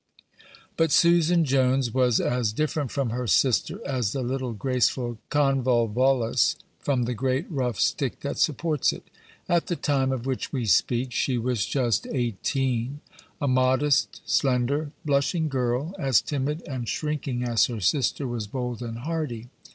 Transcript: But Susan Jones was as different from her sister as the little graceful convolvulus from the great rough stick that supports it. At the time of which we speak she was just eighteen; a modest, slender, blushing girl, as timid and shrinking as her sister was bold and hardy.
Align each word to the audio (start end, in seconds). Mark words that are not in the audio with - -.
But 0.77 0.91
Susan 0.91 1.45
Jones 1.45 1.93
was 1.93 2.19
as 2.19 2.53
different 2.53 2.89
from 2.89 3.11
her 3.11 3.27
sister 3.27 3.79
as 3.85 4.13
the 4.13 4.23
little 4.23 4.51
graceful 4.53 5.19
convolvulus 5.29 6.55
from 6.79 7.03
the 7.03 7.13
great 7.13 7.45
rough 7.51 7.79
stick 7.79 8.21
that 8.21 8.39
supports 8.39 8.91
it. 8.91 9.07
At 9.47 9.67
the 9.67 9.75
time 9.75 10.11
of 10.11 10.25
which 10.25 10.51
we 10.51 10.65
speak 10.65 11.11
she 11.11 11.37
was 11.37 11.67
just 11.67 12.07
eighteen; 12.07 13.01
a 13.39 13.47
modest, 13.47 14.21
slender, 14.25 14.91
blushing 15.05 15.49
girl, 15.49 15.93
as 15.99 16.19
timid 16.19 16.63
and 16.67 16.89
shrinking 16.89 17.43
as 17.43 17.65
her 17.67 17.79
sister 17.79 18.27
was 18.27 18.47
bold 18.47 18.81
and 18.81 18.97
hardy. 19.05 19.49